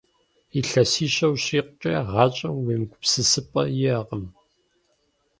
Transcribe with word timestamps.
Илъэсищэ 0.59 1.27
ущрикъукӀэ, 1.33 1.95
гъащӀэм 2.11 2.55
уемыгупсысыпӀэ 2.65 3.63
иӀэкъым. 3.89 4.23